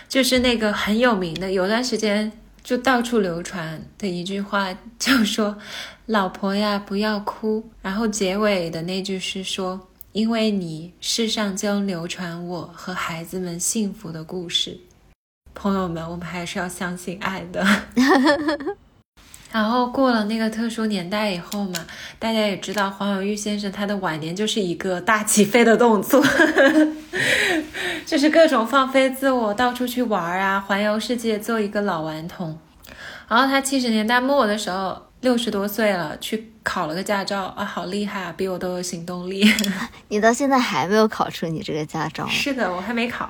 [0.07, 2.31] 就是那个很有名的，有段时间。
[2.61, 4.67] 就到处流传的一句话，
[4.99, 5.57] 就说
[6.09, 9.79] ：“老婆呀，不要哭。”然后结尾的那句是说
[10.11, 14.79] ：“因为你，世上将流传我和孩子们幸福的故事。”
[15.53, 17.63] 朋友们，我们还是要相信爱的。
[19.51, 21.85] 然后过了那个特殊年代以后嘛，
[22.17, 26.23] 大家也知道黄永玉先生他的晚年就是一个大起飞的动作，
[28.07, 32.57] 就是各种放飞自我，到处去玩啊，环游世界，做一个老顽童。
[33.27, 39.45] 然后他七十年代末的时候，六十多岁了，去考了个驾照啊，好厉害啊，比我都有行动力。
[40.07, 42.25] 你到现在还没有考出你这个驾照？
[42.27, 43.29] 是的，我还没考。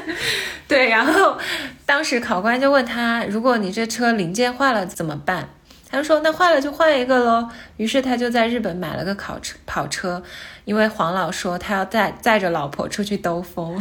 [0.68, 1.36] 对，然后
[1.84, 5.48] 当时考官就问他，如果你这车零件坏了怎么办？
[5.88, 7.48] 他就说那坏了就换一个喽。
[7.76, 10.22] 于是他就在日本买了个跑车跑车，
[10.64, 13.80] 因为黄老说他要带载着老婆出去兜风。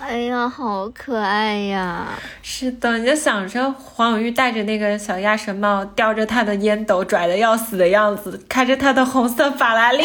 [0.00, 2.06] 哎呀，好可爱呀！
[2.42, 10.04] 是的，你就想着黄永玉戴着那个小鸭舌帽，叼着他的烟斗，拽的要死的样子，开着他的红色法拉利，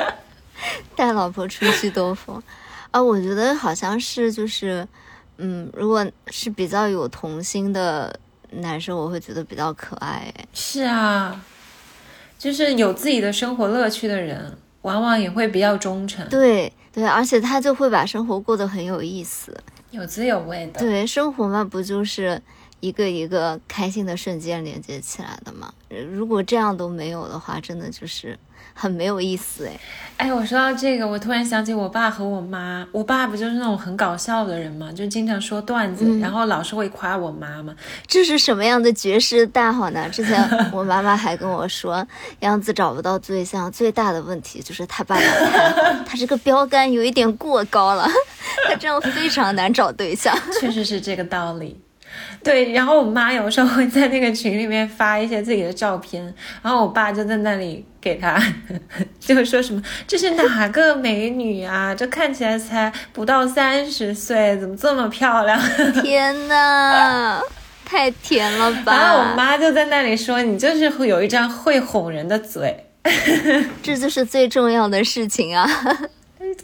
[0.94, 2.42] 带老婆出去兜风。
[2.90, 4.86] 啊，我觉得好像是就是，
[5.38, 8.18] 嗯，如果是比较有童心的
[8.52, 10.32] 男生，我会觉得比较可爱。
[10.52, 11.40] 是啊，
[12.38, 16.28] 就是有自己的生活乐趣的人，往往也会比较忠诚。
[16.28, 19.56] 对对，而且他就会把生活过得很有意思，
[19.90, 20.80] 有滋有味的。
[20.80, 22.40] 对，生活嘛，不就是
[22.80, 25.72] 一个一个开心的瞬间连接起来的嘛？
[26.12, 28.38] 如果这样都没有的话，真的就是。
[28.72, 29.78] 很没有意思哎，
[30.18, 32.86] 哎，我说到这个，我突然想起我爸和我妈。
[32.92, 37.74] 我爸不就是那种很搞笑的人嘛，就经常说段子，然后老是会夸我妈嘛。
[38.06, 40.08] 这是什么样的绝世大好呢？
[40.08, 40.38] 之前
[40.72, 42.06] 我妈妈还跟我说，
[42.38, 45.22] 杨子找不到对象，最大的问题就是他爸爸
[46.06, 48.08] 他这个标杆有一点过高了，
[48.68, 50.34] 他这样非常难找对象。
[50.58, 51.78] 确实是这个道理。
[52.42, 56.22] 对，然后我妈有时候会在那个群里面发一些自己的照片，
[56.62, 58.42] 然后我爸就在那里给她，
[59.20, 61.94] 就说什么这是哪个美女啊？
[61.94, 65.60] 这看起来才不到三十岁，怎么这么漂亮？
[66.02, 67.42] 天哪，
[67.84, 68.96] 太甜了吧！
[68.96, 72.86] 然后我妈就在那里说，你就是会有一张会哄人的嘴，
[73.82, 75.68] 这就是最重要的事情啊，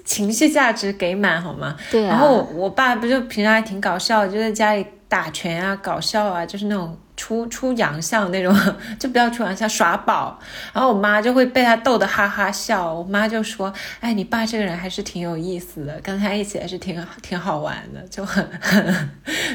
[0.07, 1.77] 情绪价值给满好吗？
[1.90, 2.09] 对啊。
[2.09, 4.87] 然后我我爸不就平常还挺搞笑，就在家里。
[5.16, 8.55] 打拳啊，搞笑啊，就是那种出出洋相那种，
[9.00, 10.38] 就不要出洋相耍宝。
[10.74, 12.92] 然后我妈就会被他逗得哈哈笑。
[12.92, 19.11] 我妈就说：“哎，你爸这个人还是挺有意思的，跟他一起还是挺挺好玩的，就很很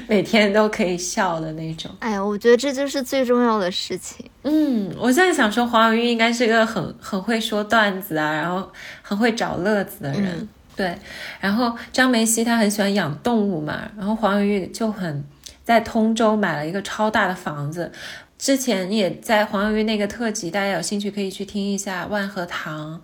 [0.08, 1.92] 每天都可以笑的那种。
[2.02, 4.28] ”哎呀，我觉得这就是最重要的事情。
[4.42, 8.68] 嗯，我现在想说，黄永玉应该是一个很很会说段子啊，然后
[9.04, 10.50] 很会找乐子的人。
[10.76, 10.98] 对，
[11.40, 15.24] 然后张梅溪他很喜欢养动物嘛，然后黄永玉就很。
[15.64, 17.92] 在通州买了一个超大的房子，
[18.38, 23.00] 之前也在黄永玉那个特辑，大家有兴趣可以去听一下万和堂，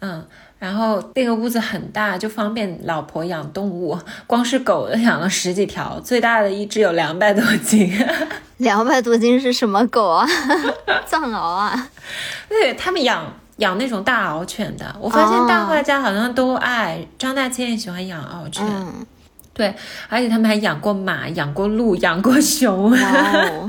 [0.00, 0.26] 嗯，
[0.58, 7.90] 然后那个屋子很大，就方便老婆养动物，光是狗养了十几条，最大的一只有两百多斤，
[8.58, 10.26] 两百多斤是什么狗啊？
[11.06, 11.88] 藏獒啊？
[12.48, 18.66] 对他们养养那种大獒犬的，我发现大画家好像都爱，张大千也喜欢养獒犬。
[19.54, 19.74] 对，
[20.08, 22.92] 而且他们还养过马，养过鹿， 养过熊，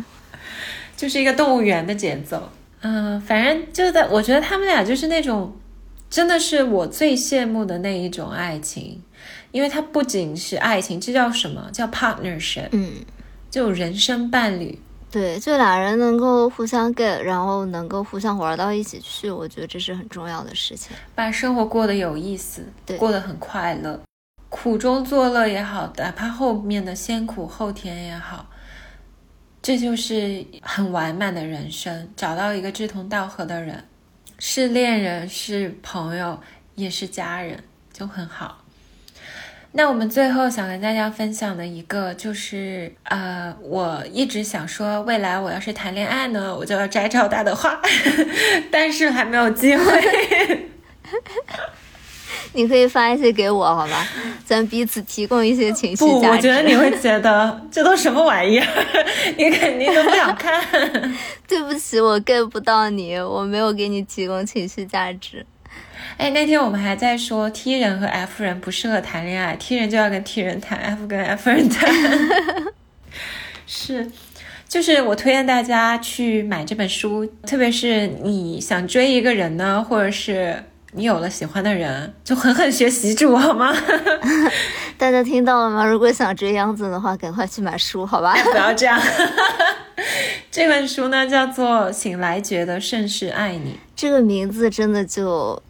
[0.97, 2.49] 就是一个动物园的节奏。
[2.81, 5.55] 嗯，反正就在，我觉得他们俩就是那种，
[6.09, 9.01] 真的是我最羡慕的那一种爱情，
[9.51, 12.67] 因为它不仅是爱情，这叫什么叫 partnership？
[12.71, 12.93] 嗯，
[13.49, 14.79] 就人生伴侣。
[15.11, 23.99] 对，就俩人能够互相 get，然后能够互相玩到一起去，我觉得这是很重要的事情，把生活过得有意思，对，过得很快乐。
[24.55, 28.47] 苦中作乐也好，哪怕后面的先苦后甜也好，
[29.61, 32.09] 这就是很完满的人生。
[32.15, 33.83] 找到一个志同道合的人，
[34.39, 36.39] 是恋人，是朋友，
[36.75, 38.63] 也是家人，就很好。
[39.73, 47.81] 那我们最后想跟大家分享的一个就是，呃，我一直想说，未来我要是谈恋爱呢，我就要摘赵大的花，
[48.71, 50.69] 但是还没有机会。
[52.55, 54.07] 你可以发一些给我，好吧？
[54.45, 56.19] 咱彼此提供一些情绪价值。
[56.19, 58.65] 不，我觉得你会 觉得这都什么玩意儿，
[59.37, 60.61] 你肯定都不想看。
[61.47, 65.45] 对不起，我 get 不到你，我没有给你提供情绪价值。
[66.17, 71.91] 哎，那天我们还在说 T 人和 F 人不适合谈恋爱，T 人就要跟 T 人谈，F 跟 F 人谈。
[73.67, 74.09] 是，
[74.69, 80.63] 就是我推荐大家去买这本书，特别是你想追一个人呢，或者是。
[80.95, 83.75] 你有了喜欢的人，就狠狠学习住好吗？
[84.97, 85.85] 大家听到了吗？
[85.85, 88.33] 如果想追杨子的话，赶快去买书，好吧？
[88.51, 88.97] 不要这样。
[90.49, 93.71] 这本书呢，叫做《醒来觉得甚是爱你》。
[93.93, 95.61] 这个名字真的就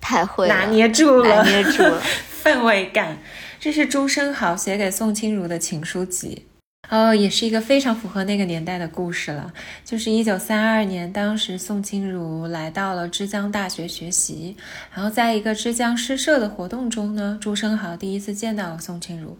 [0.00, 2.02] 太会拿捏住了，拿捏住了
[2.42, 3.18] 氛围感。
[3.60, 6.46] 这是朱生豪写给宋清如的情书集。
[6.92, 9.50] 哦，也是一个非常符合那个年代的故事了。
[9.82, 14.54] 就是一九三二年，当时宋清如来到了之江大学学习，
[14.94, 19.38] 然后在一个之江诗社的活动中呢，朱生豪第一次见到了宋清如，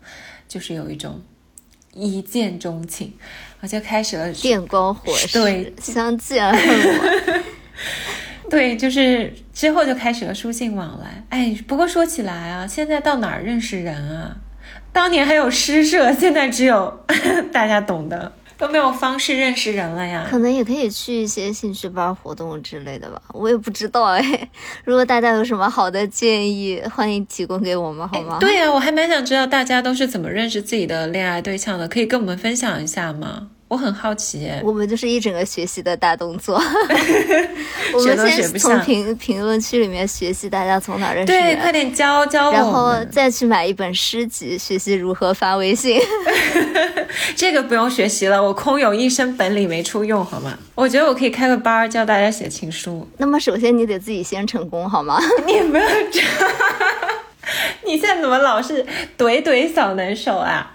[0.48, 1.20] 就是有一种
[1.92, 3.12] 一见钟情，
[3.60, 7.42] 我就开始了 电光火石，对，相见恨晚。
[8.48, 11.22] 对，就是之后就开始了书信往来。
[11.28, 14.38] 哎，不过说起来啊，现在到哪儿认识人啊？
[14.92, 17.04] 当年还有诗社，现在只有
[17.52, 20.26] 大家懂的都没有方式认识人了呀。
[20.30, 24.48] 可能也可以去一些兴趣班活动之类的吧，我也不知道哎。
[24.84, 28.38] 如果大家有什么好的建议，欢迎提供给我们，好吗？
[28.38, 33.48] 对呀，我还蛮想知道大家都是怎么认识自己的恋爱对象的，可以跟我们分享一下吗？
[33.72, 36.60] 我很好奇，我们就是一整个学习的大动作。
[37.94, 41.26] 我们先从评评论区里面学习，大家从哪认识？
[41.26, 42.52] 对，快点教教我。
[42.52, 45.98] 然后再去买一本诗集，学习如何发微信。
[47.34, 50.52] 这个不用学习了，我空有一身本领没处用，好吗？
[50.74, 53.08] 我觉得我可以开个班教大家写情书。
[53.16, 55.18] 那么首先你得自己先成功，好吗？
[55.48, 56.28] 你不要这样，
[57.86, 58.84] 你现在怎么老是
[59.16, 60.70] 怼怼小能手啊？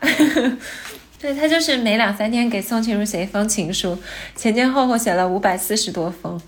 [1.20, 3.98] 对他就是每两三天给宋庆如写一封情书，
[4.36, 6.40] 前前后后写了五百四十多封。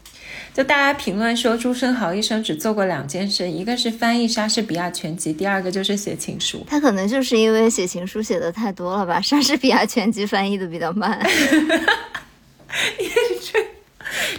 [0.53, 6.65] 就大家评论说朱生豪一生只做过两件事，一个是翻译莎士比亚全集，第二个就是写情书。
[6.67, 11.19] 他可能就是因为写情书写的太多了吧， 莎士比亚全集翻译的比较慢。
[12.99, 13.09] 你
[13.41, 13.59] 这，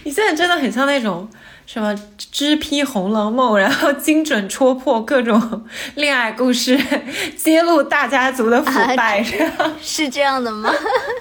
[0.05, 1.29] 你现在真的很像那种。
[1.73, 1.95] 什么
[2.33, 5.65] 知批《红楼梦》，然后精准戳破各种
[5.95, 6.77] 恋爱故事，
[7.39, 9.25] 揭露大家族的腐败，
[9.81, 10.75] 是这样的吗？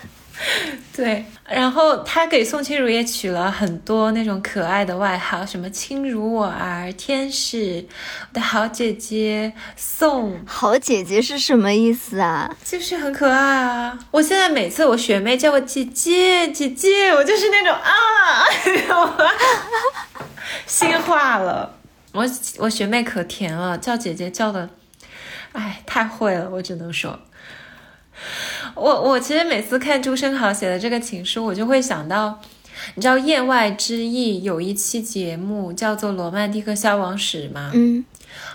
[0.96, 7.86] 对，然后他给宋清如也取了很多那种可爱的外号，什么“轻如我儿”“天使
[8.30, 12.56] ”“我的好姐姐”“宋好姐姐”是什么意思啊？
[12.64, 13.98] 就是很可爱啊！
[14.12, 18.46] 我现在每次我学妹叫我姐姐姐姐，我就是那种啊，
[20.68, 21.76] 心化了。
[22.12, 22.26] 我
[22.58, 24.70] 我学妹可甜了，叫姐姐叫的，
[25.54, 27.20] 哎，太会了，我只能说。
[28.76, 32.40] 我我其实每次看朱生豪写的这个情书，我就会想到，
[32.96, 37.72] 你知道《言外之意》有一期节目叫做《罗曼蒂克消亡史》吗？
[37.74, 38.04] 嗯，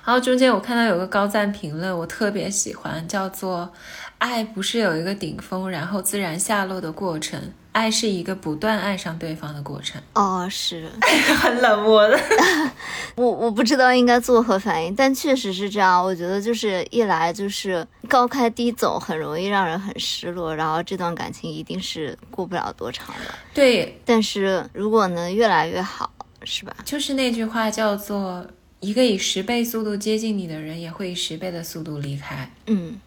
[0.05, 3.73] 然后中间我看到有个高赞评论，我特别喜欢，叫做
[4.19, 7.41] “爱不是有一个顶峰，然后自然下落的过程”。
[7.75, 10.01] 爱是一个不断爱上对方的过程。
[10.14, 10.89] 哦，是
[11.43, 12.16] 很冷漠的。
[13.16, 16.03] 我我不知道应该作何反应，但确实是这样。
[16.03, 23.35] 我觉得就是一来就是高开低走，很容易让人很失落，然后这段感情一定是过不了多长的。
[23.53, 26.12] 对，但是如果能越来越好，
[26.45, 26.77] 是吧？
[26.85, 28.47] 就是那句话叫做
[28.79, 33.01] “一个以十倍速度接近你的人，也会以十倍的速度离开。”嗯，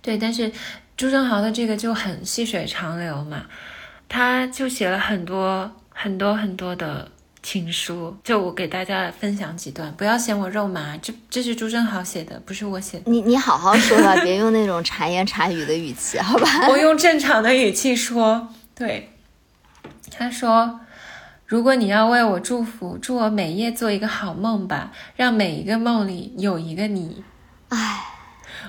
[0.00, 0.50] 对，但是。
[0.96, 3.42] 朱生豪的这个就很细水长流嘛，
[4.08, 7.10] 他就写了很多很多很多的
[7.42, 13.10] 情书，就我给大家分享几段，不要嫌我肉麻，这这是朱生豪写的，不是我写的。
[13.10, 16.66] 你你好好说吧，别用那种茶言茶语的语气，好吧？
[16.70, 19.10] 我用正常的语气说，对，
[20.10, 20.80] 他说，
[21.44, 27.22] 如果你要为我祝福，祝我每夜做一个好梦吧，让每一个梦里有一个你。
[27.68, 28.15] 唉。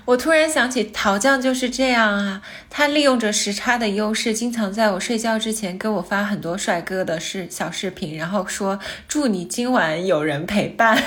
[0.08, 10.98] 我突然想起陶酱就是这样啊，他利用着时差的优势，经常在我睡觉之前给我发很多帅哥的视小视频，然后说祝你今晚有人陪伴，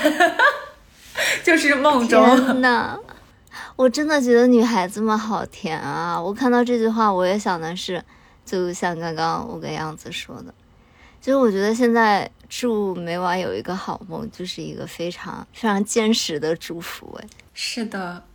[1.43, 2.23] 就是梦中。
[2.45, 2.95] 天呐，
[3.75, 6.21] 我真的觉得女孩子们好甜啊！
[6.21, 7.99] 我看到这句话，我也想的是，
[8.45, 10.53] 就像刚刚我跟杨子说的，
[11.19, 17.19] 就是我觉得现在祝每晚有一个好梦，就是一个非常非常坚实的祝福。
[17.19, 17.25] 哎，
[17.55, 18.25] 是的。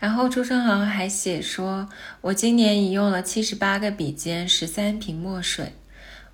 [0.00, 1.88] 然后朱生豪还写说
[2.22, 5.74] ：“我今年已用了七十八个笔尖，十三瓶墨水，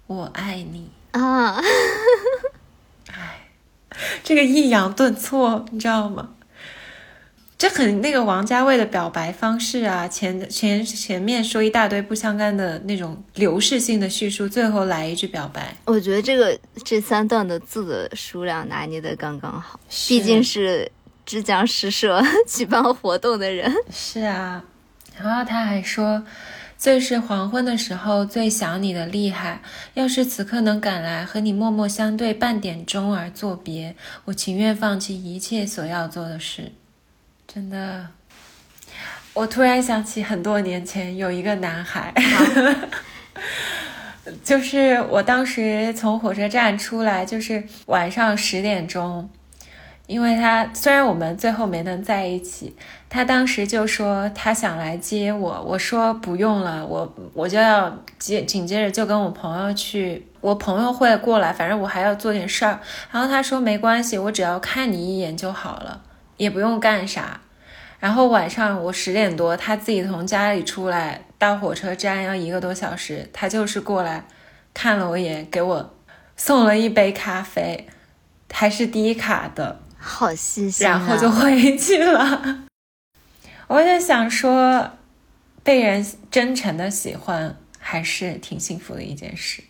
[0.07, 1.62] 我爱你啊！”
[3.11, 3.49] 哎，
[4.23, 6.35] 这个抑扬顿挫，你知道吗？
[7.57, 15.75] 这很那个王家卫的表白方式啊，前前前面说一大堆不相干的那种流逝性的叙述，最后来一句表白。
[15.87, 20.93] 我觉得这个这三段的字的数量拿捏的刚刚好，毕竟是。
[21.27, 24.64] 浙江诗社 举办活动的人是啊，
[25.18, 26.25] 然后他还说，
[26.77, 29.62] 最是黄昏的时候最想你的厉害。
[29.95, 33.97] 要是此刻能赶来和你默默相对半点钟而作别，
[34.27, 36.72] 我情愿放弃一切所要做的事。
[37.47, 38.09] 真的，
[39.33, 42.12] 我突然想起很多年前有一个男孩，
[44.45, 49.31] 就是我当时从火车站出来，就是晚上十点钟。
[50.07, 52.77] 因为他虽然我们最后没能在一起，
[53.09, 62.79] 他当时就说他想来接我，我说不用了，我我就要接紧接着就跟我朋友去，我朋友会过来，反正我还要做点事儿。
[63.11, 66.03] 然后他说没关系，我只要看你一眼就好了，
[66.37, 67.41] 也不用干啥。
[67.99, 74.27] 然后晚上我十点多，他自己从家里出来到火车站要一个多小时，他就是过来
[74.75, 75.95] 看了我一眼，给我
[76.37, 77.87] 送了一杯咖啡，
[78.53, 79.81] 还是低卡的。
[80.05, 82.65] 好细心，然后就回去了。
[83.67, 84.91] 我就想说，
[85.63, 89.65] 被人真诚的喜欢，还是挺幸福的一件事，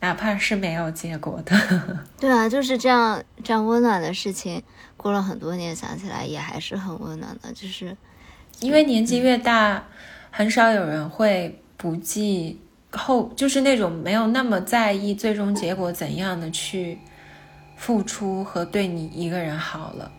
[0.00, 1.54] 哪怕是没有结果的。
[2.18, 4.62] 对啊，就是这样这样温暖的事情，
[4.96, 7.52] 过了很多年想起来也还是很温暖的。
[7.52, 7.94] 就是
[8.60, 9.84] 因为年纪越大，
[10.30, 12.58] 很少有人会不计
[12.90, 16.98] 后，就是那种没有那么在意最终结果怎样的去
[17.78, 20.10] 付出和对你一个人好了。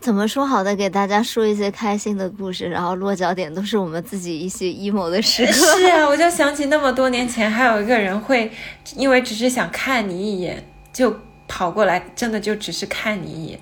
[0.00, 0.74] 怎么说好的？
[0.74, 5.52] 给大家说一些开心的故事，然后落脚点都是我们自己一些 emo 的时刻。
[5.52, 8.50] 是啊， 我就想起那么多年前，还有一个人会
[8.96, 11.14] 因为只是想看你一眼，就
[11.46, 13.60] 跑过来，真的就只是看你一眼。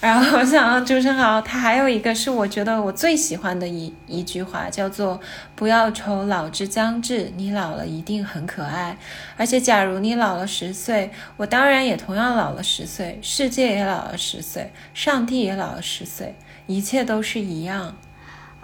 [0.00, 5.20] 然后我想，朱生豪他还有一个是我觉得我最喜欢的一一句话，叫做
[5.54, 8.96] “不要愁老之将至，你老了一定很可爱”。
[9.36, 16.34] 而且，假如你老了十岁，我当然也同样老了十岁，世界也老了十岁，上帝也老了十岁，
[16.66, 17.94] 一切都是一样。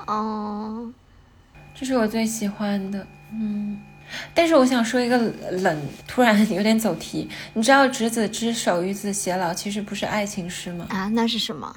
[0.06, 0.90] 哦，
[1.74, 3.78] 这是我最喜欢的，嗯。
[4.34, 5.18] 但是我想说一个
[5.50, 7.28] 冷，突然 有点走题。
[7.54, 10.86] 你知道“执子之手，与子偕老”其实不是爱情诗吗？
[10.90, 11.74] 啊，那是什么？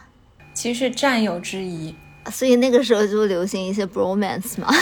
[0.54, 1.96] 其实是战友之谊。
[2.32, 4.68] 所以那个时候就流行一些 bromance 嘛。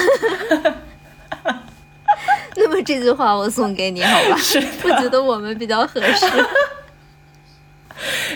[2.56, 4.38] 那么这句话我送给你，好吧？
[4.42, 6.26] 是，我觉得我们比较合适。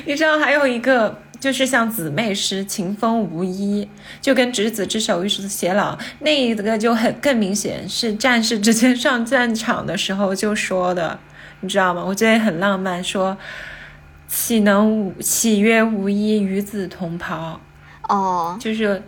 [0.05, 1.21] 你知道还有一个。
[1.41, 3.89] 就是像姊妹诗，秦风无衣，
[4.21, 11.19] 就跟执子之手，与子偕老，那一个就很更明显是战士之间 上战场的时候就说的，
[11.61, 12.05] 你知道吗？
[12.05, 13.35] 我觉得很浪漫，说
[14.27, 17.59] 岂能无岂曰无衣，与子同袍。
[18.07, 19.01] 哦，就是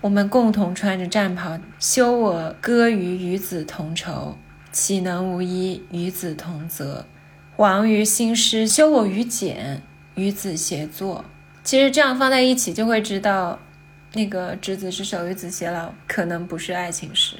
[0.00, 4.38] 我们共同穿着战袍，修我歌于与子同仇，
[4.72, 7.04] 岂能无衣，与子同泽。
[7.56, 9.82] 王于兴师，修我于简，
[10.14, 11.26] 与子偕作。
[11.64, 13.58] 其实这样放在一起，就会知道，
[14.12, 17.36] 那个执子之手，与子偕老，可能不是爱情诗，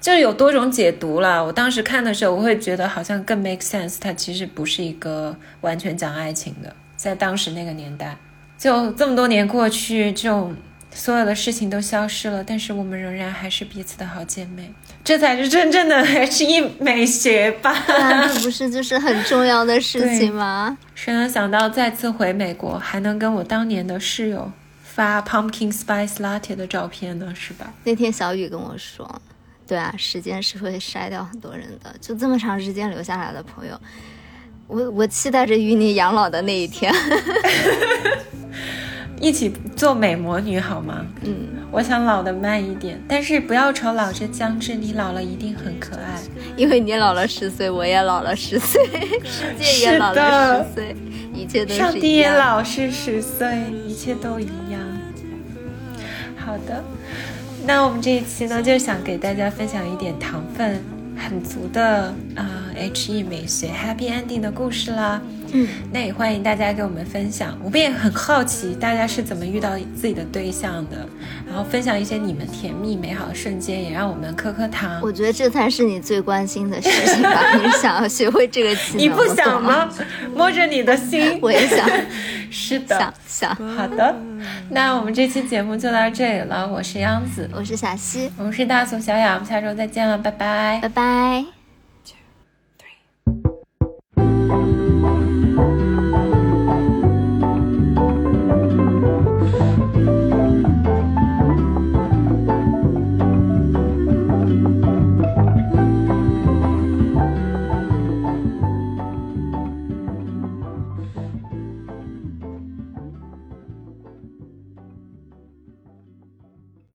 [0.00, 1.44] 就有多种解读了。
[1.44, 8.16] 我当时看的时候，我会觉得好像更 make sense，它其实不是一个完全讲爱情的，在当时那个年代，
[8.58, 10.56] 就这么多年过去，这种。
[10.92, 14.72] 所有的事情都消失了，但是我们仍然还是彼此的好姐妹，
[15.04, 17.72] 这才是真正的 H E 美学吧？
[17.88, 20.76] 那不是就是很重要的事情吗？
[20.94, 24.50] 谁能想到再次回美国，还能跟我当年的室友
[24.82, 27.32] 发 Pumpkin Spice Latte 的照片呢？
[27.34, 27.72] 是吧？
[27.84, 29.22] 那天小雨跟我说，
[29.66, 33.80] 对啊，时间是会筛掉很多人的，就这么长时间留下来的朋友，
[34.66, 36.92] 我我期待着与你养老的那一天。
[39.20, 41.06] 一起做美魔女好吗？
[41.22, 46.18] 嗯，我想老的慢一点，但是不要愁老之将至，你老了一定很可爱。
[46.56, 48.82] 因为你老了十岁，我也老了十岁，
[49.22, 50.96] 世界也老了十岁，
[51.34, 53.46] 一切都是上帝也老是十岁，
[53.86, 54.80] 一切都一样。
[56.34, 56.82] 好的，
[57.66, 60.82] 那我们这一期呢，就想给大家分享一点糖分
[61.14, 65.20] 很足的啊，H E 美学 Happy Ending 的故事啦。
[65.52, 71.06] 嗯，那也欢迎大家给我们分享，我们也很好奇大家是怎么遇到自己的对象的，
[71.46, 75.00] 然后分享一些你们甜蜜美好的瞬间，也让我们磕磕糖。
[75.02, 77.54] 我觉得这才是你最关心的事情吧？
[77.62, 78.98] 你想要学会这个技能？
[78.98, 79.88] 你不想吗？
[80.34, 81.88] 摸着你的心， 我也想。
[82.52, 83.54] 是的，想想。
[83.76, 84.14] 好的，
[84.70, 86.66] 那我们这期节目就到这里了。
[86.66, 91.44] 我是央子，我是小溪，我们是大宋小雅，我们下周再见了，拜拜，拜拜。
[95.60, 95.89] you.